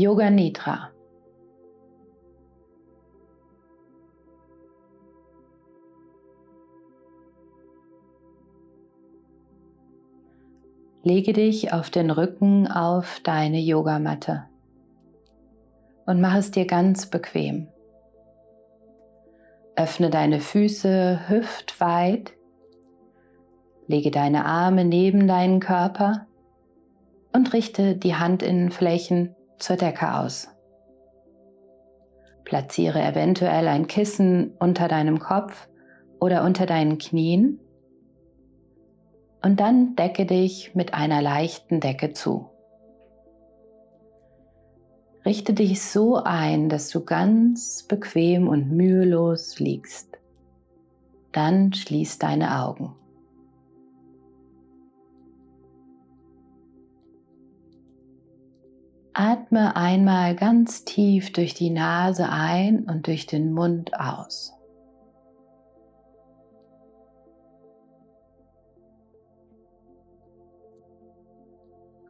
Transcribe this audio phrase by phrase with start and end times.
[0.00, 0.92] Yoga Nidra.
[11.02, 14.44] Lege dich auf den Rücken auf deine Yogamatte
[16.06, 17.66] und mach es dir ganz bequem.
[19.74, 22.34] Öffne deine Füße hüftweit,
[23.88, 26.28] lege deine Arme neben deinen Körper
[27.32, 30.48] und richte die Handinnenflächen zur Decke aus.
[32.44, 35.68] Platziere eventuell ein Kissen unter deinem Kopf
[36.20, 37.60] oder unter deinen Knien
[39.42, 42.50] und dann decke dich mit einer leichten Decke zu.
[45.24, 50.18] Richte dich so ein, dass du ganz bequem und mühelos liegst.
[51.32, 52.94] Dann schließ deine Augen.
[59.12, 64.52] Atme einmal ganz tief durch die Nase ein und durch den Mund aus.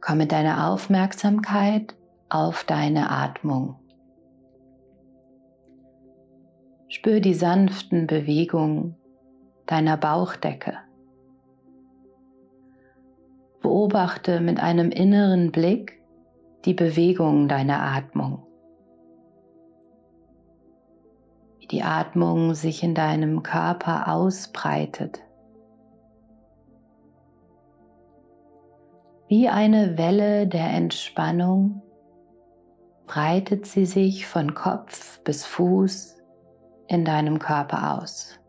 [0.01, 1.95] Komm mit deiner Aufmerksamkeit
[2.29, 3.75] auf deine Atmung.
[6.87, 8.95] Spür die sanften Bewegungen
[9.67, 10.77] deiner Bauchdecke.
[13.61, 15.98] Beobachte mit einem inneren Blick
[16.65, 18.45] die Bewegung deiner Atmung.
[21.59, 25.21] Wie die Atmung sich in deinem Körper ausbreitet.
[29.29, 31.81] Wie eine Welle der Entspannung
[33.05, 36.17] breitet sie sich von Kopf bis Fuß
[36.87, 38.39] in deinem Körper aus.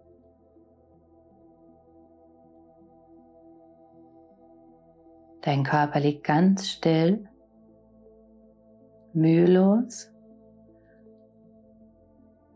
[5.42, 7.29] Dein Körper liegt ganz still
[9.12, 10.10] mühelos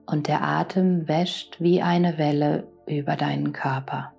[0.06, 4.12] und der Atem wäscht wie eine Welle über deinen Körper.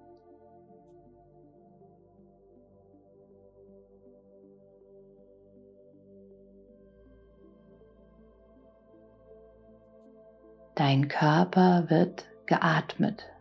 [10.76, 13.35] Dein Körper wird geatmet.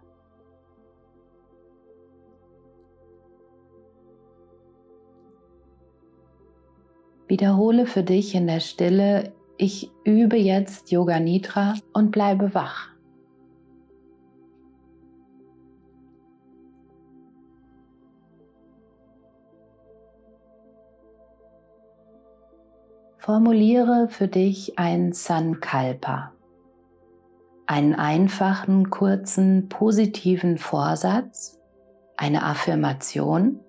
[7.27, 12.91] Wiederhole für dich in der Stille, ich übe jetzt Yoga Nidra und bleibe wach.
[23.17, 26.33] Formuliere für dich ein Sankalpa,
[27.65, 31.59] einen einfachen, kurzen, positiven Vorsatz,
[32.19, 33.61] eine Affirmation.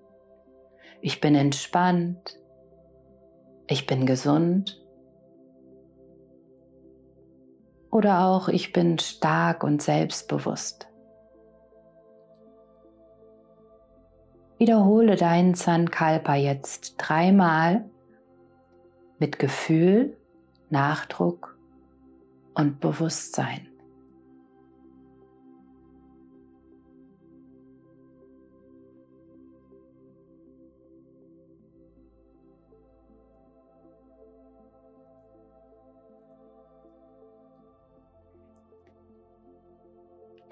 [1.00, 2.38] Ich bin entspannt,
[3.68, 4.80] ich bin gesund
[7.90, 10.88] oder auch ich bin stark und selbstbewusst.
[14.58, 17.84] Wiederhole deinen Sankalpa jetzt dreimal
[19.18, 20.16] mit Gefühl,
[20.70, 21.58] Nachdruck
[22.54, 23.68] und Bewusstsein.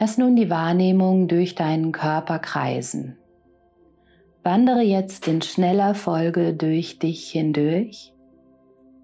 [0.05, 3.17] Lass nun die Wahrnehmung durch deinen Körper kreisen.
[4.43, 8.13] Wandere jetzt in schneller Folge durch dich hindurch.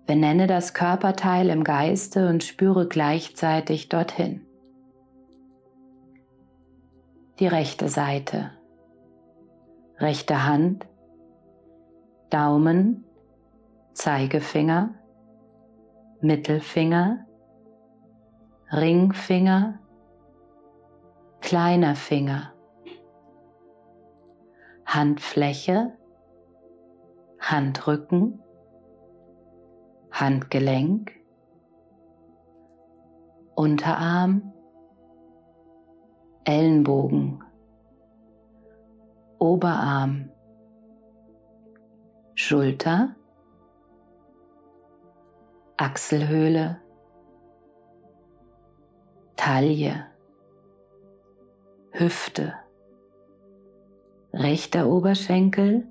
[0.04, 4.42] Benenne das Körperteil im Geiste und spüre gleichzeitig dorthin.
[7.38, 8.50] Die rechte Seite,
[9.96, 10.86] rechte Hand,
[12.28, 13.04] Daumen,
[13.94, 14.96] Zeigefinger,
[16.20, 17.24] Mittelfinger,
[18.70, 19.79] Ringfinger,
[21.40, 22.52] kleiner Finger,
[24.86, 25.96] Handfläche,
[27.40, 28.42] Handrücken,
[30.12, 31.12] Handgelenk,
[33.54, 34.52] Unterarm,
[36.44, 37.42] Ellenbogen,
[39.38, 40.30] Oberarm,
[42.34, 43.14] Schulter,
[45.76, 46.80] Achselhöhle,
[49.36, 50.10] Taille.
[52.00, 52.54] Hüfte,
[54.32, 55.86] rechter Oberschenkel,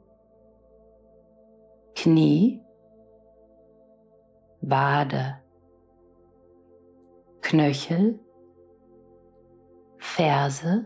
[1.95, 2.63] Knie,
[4.61, 5.39] Wade,
[7.41, 8.19] Knöchel,
[9.99, 10.85] Ferse,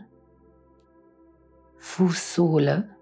[1.77, 2.93] Fußsohle,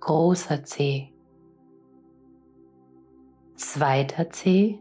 [0.00, 1.14] großer Zeh,
[3.54, 4.80] zweiter Zeh,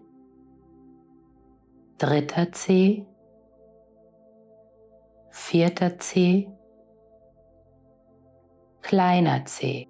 [2.00, 3.06] dritter Zeh,
[5.48, 6.50] vierter Zeh,
[8.82, 9.88] kleiner Zeh.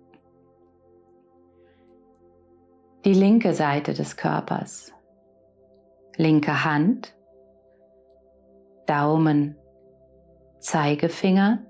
[3.04, 4.94] Die linke Seite des Körpers,
[6.15, 7.18] linke Hand,
[8.86, 9.57] Daumen,
[10.59, 11.65] Zeigefinger,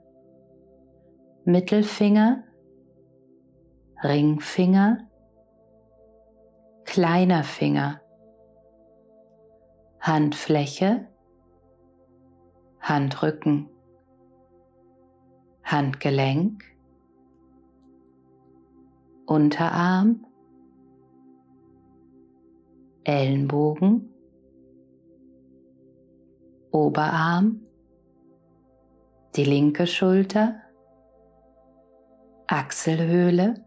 [1.46, 2.44] Mittelfinger,
[4.04, 4.98] Ringfinger,
[6.84, 8.02] kleiner Finger,
[10.02, 11.08] Handfläche,
[12.82, 13.70] Handrücken,
[15.70, 16.64] Handgelenk,
[19.26, 20.26] Unterarm,
[23.04, 24.14] Ellenbogen,
[26.72, 27.68] Oberarm,
[29.36, 30.62] die linke Schulter,
[32.48, 33.66] Achselhöhle,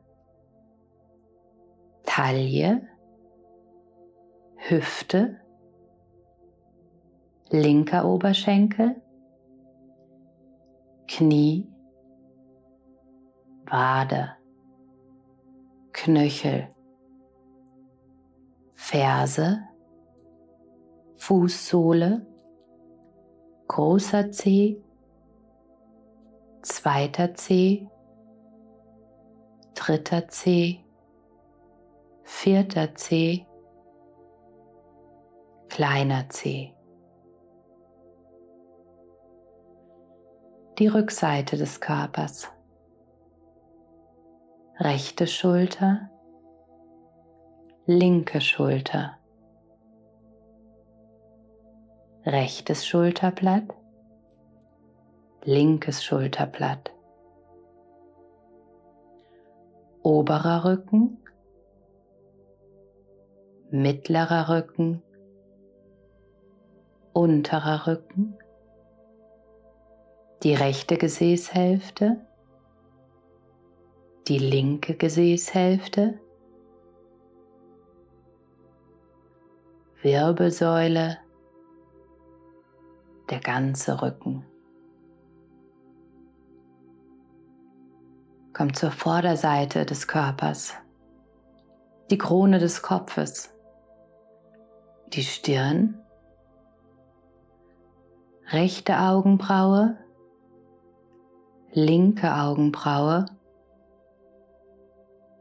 [2.04, 2.88] Taille,
[4.56, 5.38] Hüfte,
[7.50, 9.02] linker Oberschenkel,
[11.06, 11.69] Knie,
[13.70, 14.36] Wade,
[15.92, 16.74] Knöchel,
[18.74, 19.60] Ferse,
[21.16, 22.26] Fußsohle,
[23.68, 24.82] großer Zeh,
[26.62, 27.86] zweiter Zeh,
[29.74, 30.80] dritter Zeh,
[32.24, 33.46] vierter Zeh,
[35.68, 36.74] kleiner Zeh.
[40.80, 42.50] Die Rückseite des Körpers.
[44.82, 46.08] Rechte Schulter,
[47.84, 49.18] linke Schulter,
[52.24, 53.74] rechtes Schulterblatt,
[55.44, 56.94] linkes Schulterblatt,
[60.02, 61.18] oberer Rücken,
[63.70, 65.02] mittlerer Rücken,
[67.12, 68.34] unterer Rücken,
[70.42, 72.26] die rechte Gesäßhälfte,
[74.28, 76.20] die linke Gesäßhälfte,
[80.02, 81.18] Wirbelsäule,
[83.28, 84.44] der ganze Rücken.
[88.52, 90.74] Komm zur Vorderseite des Körpers,
[92.10, 93.54] die Krone des Kopfes,
[95.12, 95.98] die Stirn,
[98.50, 99.96] rechte Augenbraue,
[101.72, 103.26] linke Augenbraue,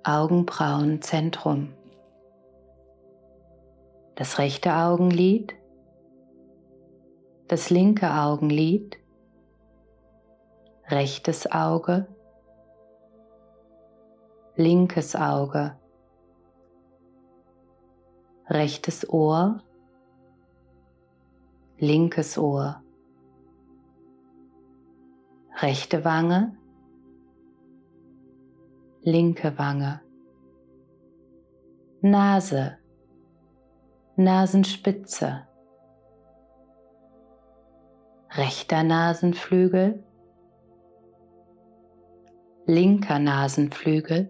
[0.04, 1.74] Augenbrauenzentrum,
[4.16, 5.56] das rechte Augenlid,
[7.48, 8.98] das linke Augenlid,
[10.88, 12.08] rechtes Auge,
[14.56, 15.78] linkes Auge,
[18.48, 19.64] rechtes Ohr,
[21.78, 22.84] linkes Ohr,
[25.62, 26.59] rechte Wange,
[29.02, 30.02] linke Wange,
[32.02, 32.78] Nase,
[34.16, 35.48] Nasenspitze,
[38.32, 40.04] rechter Nasenflügel,
[42.66, 44.30] linker Nasenflügel,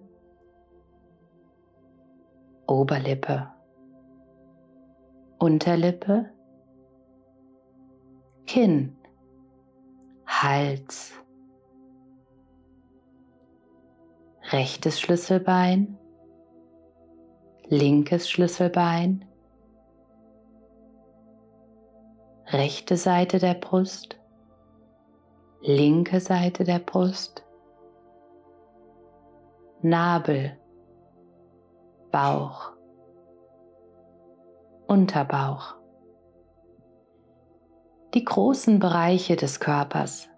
[2.67, 3.51] Oberlippe,
[5.39, 6.31] Unterlippe,
[8.45, 8.95] Kinn,
[10.27, 11.13] Hals,
[14.51, 15.97] rechtes Schlüsselbein,
[17.67, 19.25] linkes Schlüsselbein,
[22.47, 24.19] rechte Seite der Brust,
[25.61, 27.45] linke Seite der Brust,
[29.81, 30.57] Nabel,
[32.11, 32.73] Bauch,
[34.87, 35.75] Unterbauch.
[38.15, 40.28] Die großen Bereiche des Körpers.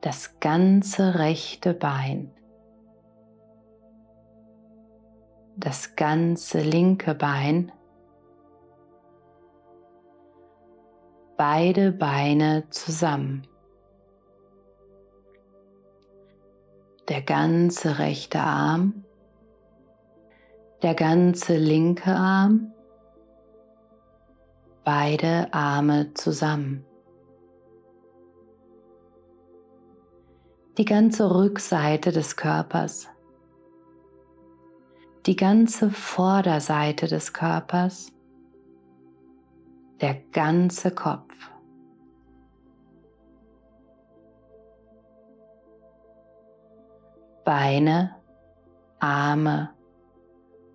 [0.00, 2.30] Das ganze rechte Bein.
[5.56, 7.72] Das ganze linke Bein.
[11.36, 13.46] Beide Beine zusammen.
[17.08, 19.04] Der ganze rechte Arm
[20.82, 22.72] der ganze linke Arm,
[24.84, 26.87] beide Arme zusammen.
[30.78, 33.08] Die ganze Rückseite des Körpers,
[35.26, 38.12] die ganze Vorderseite des Körpers,
[40.00, 41.34] der ganze Kopf.
[47.44, 48.14] Beine,
[49.00, 49.70] Arme,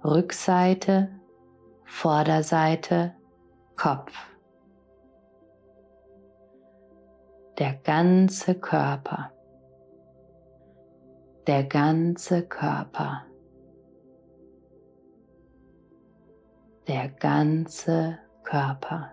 [0.03, 1.17] Rückseite,
[1.85, 3.15] Vorderseite,
[3.77, 4.11] Kopf.
[7.57, 9.32] Der ganze Körper.
[11.45, 13.25] Der ganze Körper.
[16.87, 19.11] Der ganze Körper.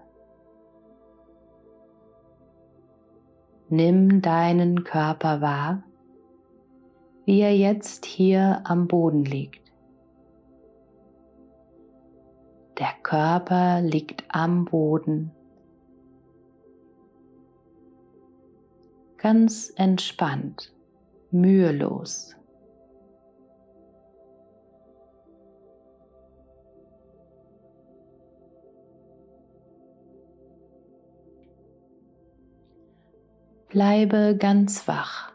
[3.69, 5.83] Nimm deinen Körper wahr,
[7.25, 9.73] wie er jetzt hier am Boden liegt.
[12.79, 15.33] Der Körper liegt am Boden.
[19.17, 20.73] Ganz entspannt,
[21.33, 22.37] mühelos.
[33.69, 35.33] Bleibe ganz wach.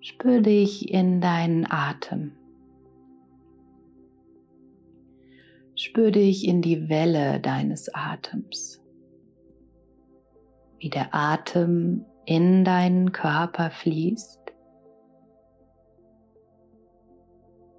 [0.00, 2.41] Spür dich in deinen Atem.
[5.84, 8.80] Spür dich in die Welle deines Atems.
[10.78, 14.38] Wie der Atem in deinen Körper fließt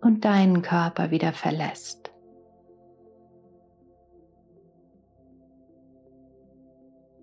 [0.01, 2.11] und deinen Körper wieder verlässt.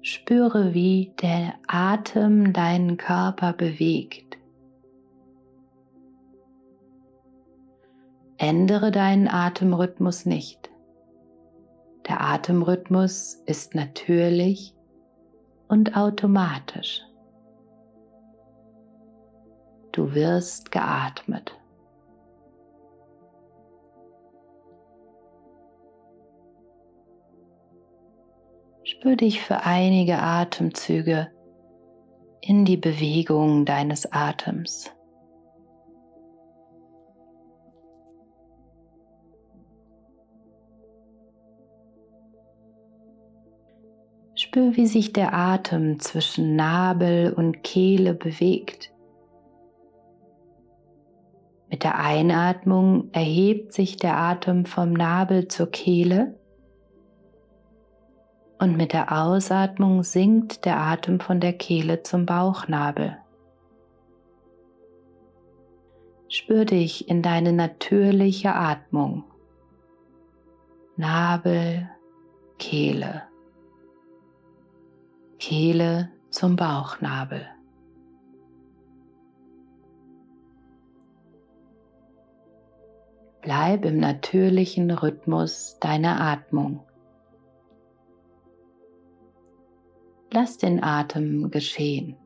[0.01, 4.39] Spüre, wie der Atem deinen Körper bewegt.
[8.39, 10.60] Ändere deinen Atemrhythmus nicht.
[12.09, 14.75] Der Atemrhythmus ist natürlich
[15.69, 17.03] und automatisch.
[19.93, 21.57] Du wirst geatmet.
[28.85, 31.31] Spür dich für einige Atemzüge
[32.41, 34.91] in die Bewegung deines Atems.
[44.51, 48.91] Spür, wie sich der Atem zwischen Nabel und Kehle bewegt.
[51.69, 56.35] Mit der Einatmung erhebt sich der Atem vom Nabel zur Kehle
[58.59, 63.19] und mit der Ausatmung sinkt der Atem von der Kehle zum Bauchnabel.
[66.29, 69.23] Spür dich in deine natürliche Atmung.
[70.97, 71.89] Nabel,
[72.59, 73.30] Kehle.
[75.41, 77.47] Kehle zum Bauchnabel.
[83.41, 86.85] Bleib im natürlichen Rhythmus deiner Atmung.
[90.31, 92.17] Lass den Atem geschehen.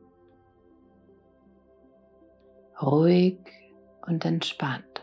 [2.81, 3.39] Ruhig
[4.05, 4.94] und entspannt.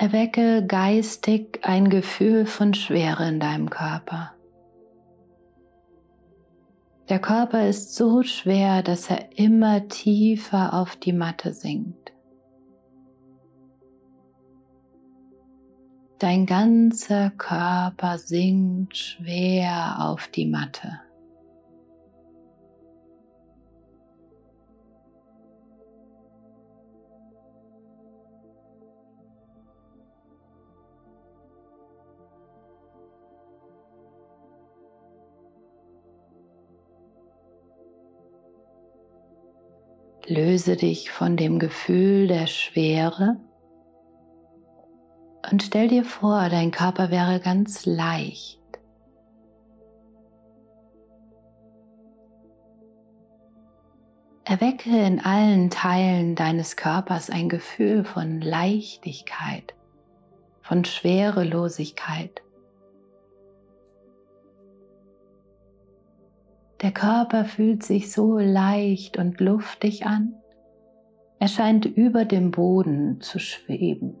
[0.00, 4.32] Erwecke geistig ein Gefühl von Schwere in deinem Körper.
[7.08, 12.12] Der Körper ist so schwer, dass er immer tiefer auf die Matte sinkt.
[16.20, 21.00] Dein ganzer Körper sinkt schwer auf die Matte.
[40.28, 43.38] Löse dich von dem Gefühl der Schwere
[45.50, 48.60] und stell dir vor, dein Körper wäre ganz leicht.
[54.44, 59.74] Erwecke in allen Teilen deines Körpers ein Gefühl von Leichtigkeit,
[60.60, 62.42] von Schwerelosigkeit.
[66.82, 70.34] Der Körper fühlt sich so leicht und luftig an.
[71.40, 74.16] Er scheint über dem Boden zu schweben.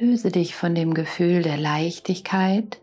[0.00, 2.80] Löse dich von dem Gefühl der Leichtigkeit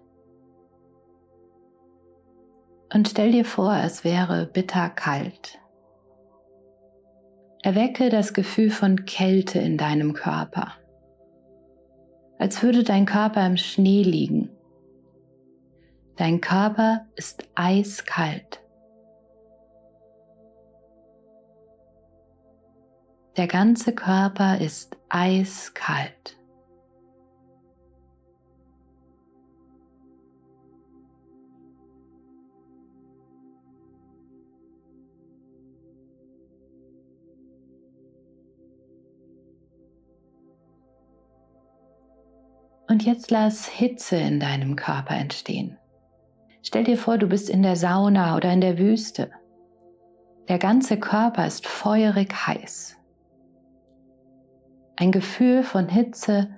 [2.93, 5.57] und stell dir vor, es wäre bitterkalt.
[7.63, 10.73] Erwecke das Gefühl von Kälte in deinem Körper,
[12.37, 14.51] als würde dein Körper im Schnee liegen.
[16.17, 18.61] Dein Körper ist eiskalt.
[23.37, 26.36] Der ganze Körper ist eiskalt.
[42.97, 45.77] Und jetzt lass Hitze in deinem Körper entstehen.
[46.63, 49.29] Stell dir vor, du bist in der Sauna oder in der Wüste.
[50.47, 52.97] Der ganze Körper ist feurig heiß.
[54.95, 56.49] Ein Gefühl von Hitze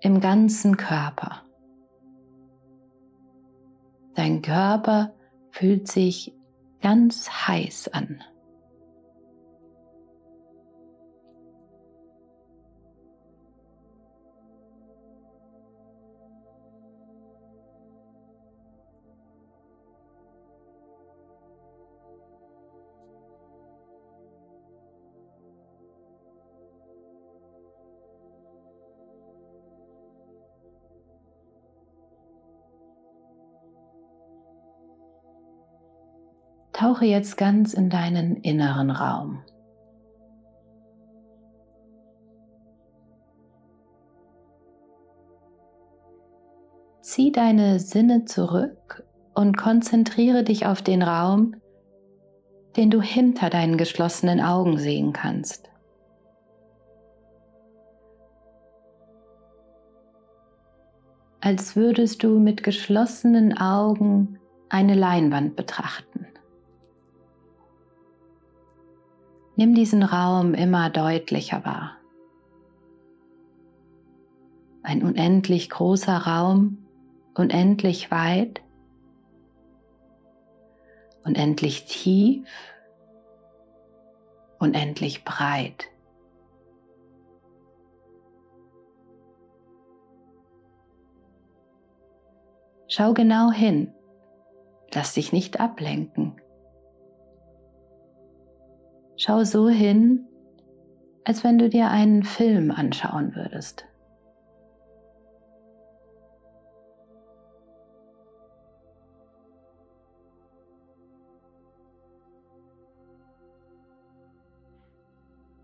[0.00, 1.42] im ganzen Körper.
[4.14, 5.12] Dein Körper
[5.50, 6.32] fühlt sich
[6.80, 8.24] ganz heiß an.
[36.78, 39.42] Tauche jetzt ganz in deinen inneren Raum.
[47.00, 49.02] Zieh deine Sinne zurück
[49.34, 51.56] und konzentriere dich auf den Raum,
[52.76, 55.68] den du hinter deinen geschlossenen Augen sehen kannst.
[61.40, 64.38] Als würdest du mit geschlossenen Augen
[64.68, 66.27] eine Leinwand betrachten.
[69.58, 71.96] Nimm diesen Raum immer deutlicher wahr.
[74.84, 76.86] Ein unendlich großer Raum,
[77.34, 78.62] unendlich weit,
[81.24, 82.48] unendlich tief,
[84.60, 85.86] unendlich breit.
[92.86, 93.92] Schau genau hin,
[94.94, 96.40] lass dich nicht ablenken.
[99.20, 100.28] Schau so hin,
[101.24, 103.84] als wenn du dir einen Film anschauen würdest.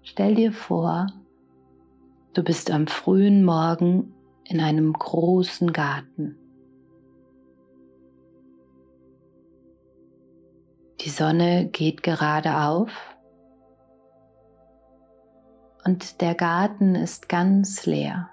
[0.02, 1.06] Stell dir vor,
[2.32, 4.12] du bist am frühen Morgen
[4.42, 6.36] in einem großen Garten.
[11.02, 13.13] Die Sonne geht gerade auf
[15.84, 18.30] und der Garten ist ganz leer.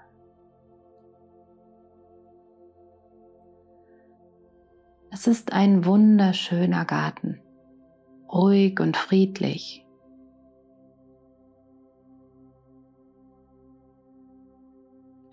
[5.10, 7.42] Es ist ein wunderschöner Garten,
[8.32, 9.86] ruhig und friedlich.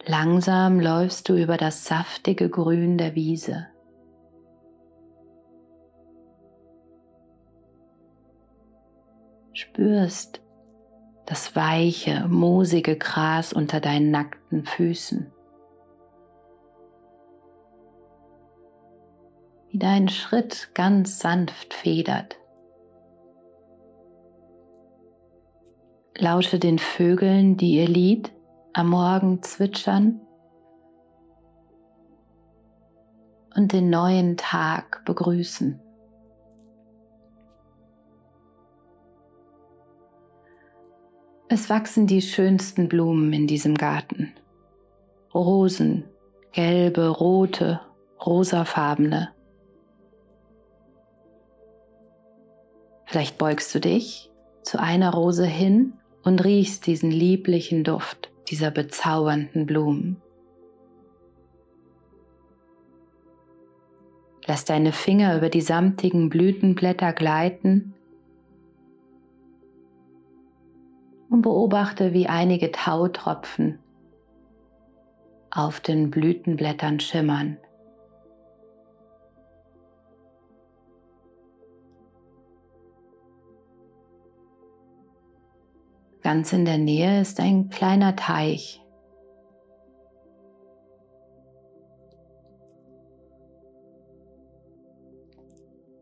[0.06, 3.68] Langsam läufst du über das saftige Grün der Wiese.
[9.54, 10.42] Spürst,
[11.30, 15.32] das weiche, moosige Gras unter deinen nackten Füßen.
[19.70, 22.36] Wie dein Schritt ganz sanft federt.
[26.18, 28.34] Lausche den Vögeln, die ihr Lied
[28.74, 30.20] am Morgen zwitschern
[33.56, 35.80] und den neuen Tag begrüßen.
[41.52, 44.32] Es wachsen die schönsten Blumen in diesem Garten.
[45.34, 46.04] Rosen,
[46.52, 47.82] gelbe, rote,
[48.24, 49.30] rosafarbene.
[53.06, 54.30] Vielleicht beugst du dich
[54.62, 60.22] zu einer Rose hin und riechst diesen lieblichen Duft dieser bezaubernden Blumen.
[64.46, 67.96] Lass deine Finger über die samtigen Blütenblätter gleiten
[71.30, 73.80] und beobachte, wie einige Tautropfen
[75.52, 77.58] auf den Blütenblättern schimmern.
[86.22, 88.84] Ganz in der Nähe ist ein kleiner Teich.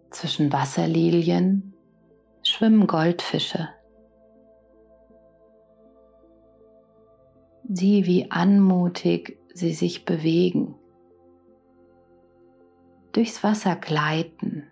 [0.10, 1.74] Zwischen Wasserlilien
[2.44, 3.70] schwimmen Goldfische.
[7.70, 10.76] Sieh, wie anmutig sie sich bewegen,
[13.12, 14.68] durchs Wasser gleiten,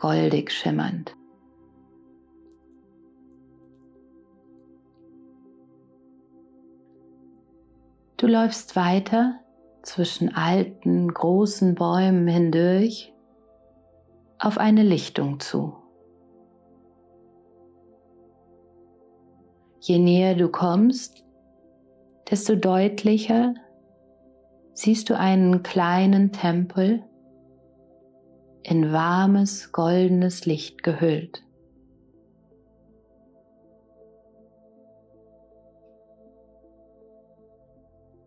[0.00, 1.14] goldig schimmernd.
[8.16, 9.40] Du läufst weiter
[9.82, 13.12] zwischen alten, großen Bäumen hindurch
[14.38, 15.81] auf eine Lichtung zu.
[19.84, 21.24] Je näher du kommst,
[22.30, 23.52] desto deutlicher
[24.74, 27.02] siehst du einen kleinen Tempel
[28.62, 31.42] in warmes, goldenes Licht gehüllt.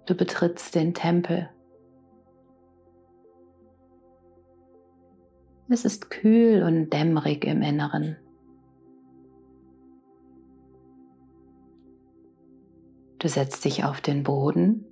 [0.07, 1.49] Du betrittst den Tempel.
[5.69, 8.17] Es ist kühl und dämmerig im Inneren.
[13.25, 14.85] Du setzt dich auf den Boden.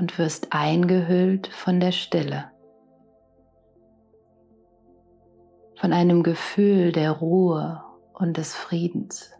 [0.00, 2.50] Und wirst eingehüllt von der Stille,
[5.76, 9.30] von einem Gefühl der Ruhe und des Friedens.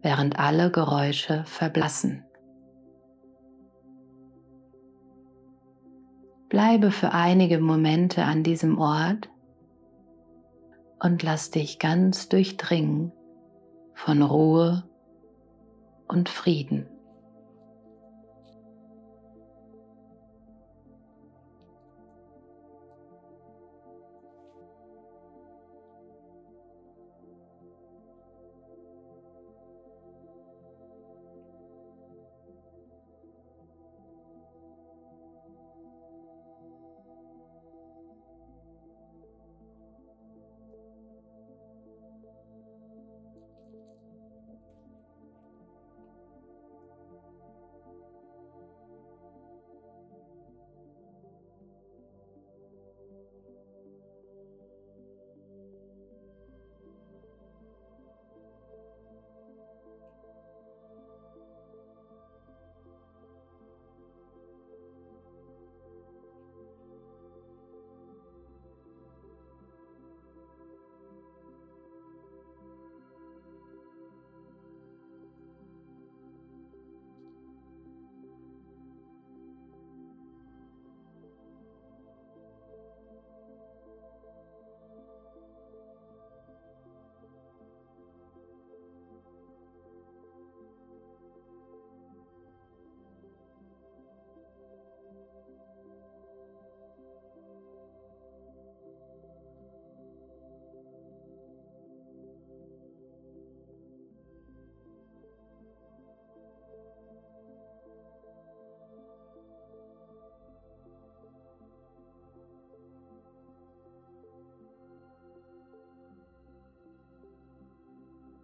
[0.00, 2.24] während alle Geräusche verblassen.
[6.50, 9.30] Bleibe für einige Momente an diesem Ort
[11.04, 13.12] und lass dich ganz durchdringen
[13.94, 14.88] von Ruhe
[16.08, 16.86] und Frieden.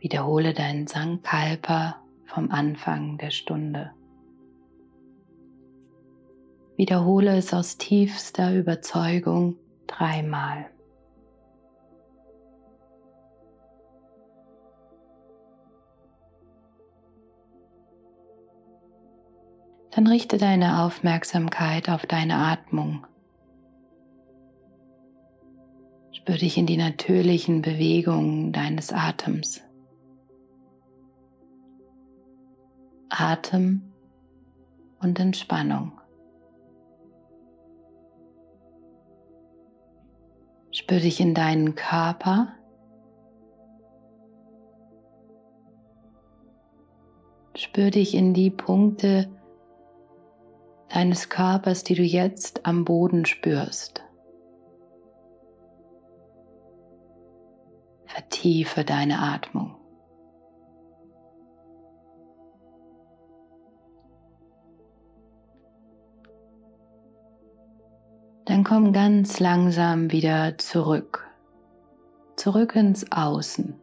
[0.00, 3.92] Wiederhole deinen Sankalpa vom Anfang der Stunde.
[6.76, 10.70] Wiederhole es aus tiefster Überzeugung dreimal.
[19.90, 23.06] Dann richte deine Aufmerksamkeit auf deine Atmung.
[26.12, 29.62] Spür dich in die natürlichen Bewegungen deines Atems.
[33.10, 33.92] Atem
[35.00, 36.00] und Entspannung.
[40.72, 42.54] Spür dich in deinen Körper.
[47.56, 49.28] Spür dich in die Punkte
[50.88, 54.02] deines Körpers, die du jetzt am Boden spürst.
[58.06, 59.79] Vertiefe deine Atmung.
[68.46, 71.29] Dann komm ganz langsam wieder zurück,
[72.37, 73.81] zurück ins Außen.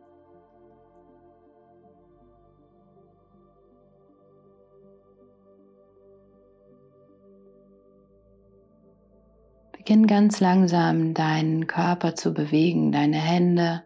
[9.72, 13.86] Beginn ganz langsam deinen Körper zu bewegen, deine Hände,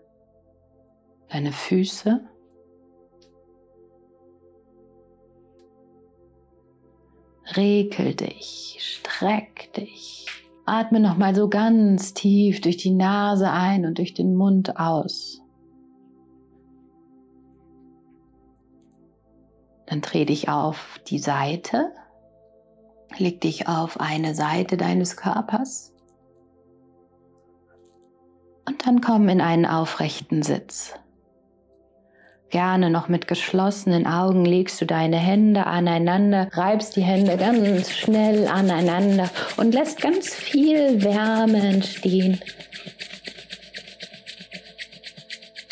[1.30, 2.22] deine Füße.
[7.56, 10.41] Rekel dich, streck dich.
[10.66, 15.42] Atme nochmal so ganz tief durch die Nase ein und durch den Mund aus.
[19.88, 21.92] Dann dreh dich auf die Seite.
[23.18, 25.94] Leg dich auf eine Seite deines Körpers.
[28.66, 30.94] Und dann komm in einen aufrechten Sitz.
[32.52, 38.46] Gerne noch mit geschlossenen Augen legst du deine Hände aneinander, reibst die Hände ganz schnell
[38.46, 42.42] aneinander und lässt ganz viel Wärme entstehen.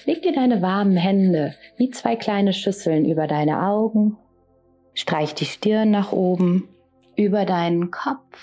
[0.06, 4.16] Leg dir deine warmen Hände wie zwei kleine Schüsseln über deine Augen,
[4.94, 6.70] streich die Stirn nach oben,
[7.18, 8.42] über deinen Kopf,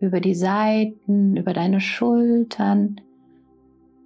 [0.00, 3.00] über die Seiten, über deine Schultern,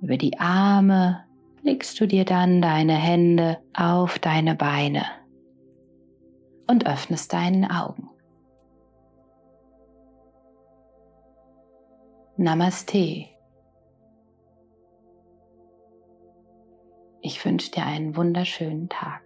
[0.01, 1.24] über die Arme
[1.65, 5.07] legst du dir dann deine Hände auf deine Beine
[6.67, 8.11] und öffnest deinen Augen.
[12.37, 13.29] Namaste.
[17.23, 19.24] Ich wünsche dir einen wunderschönen Tag.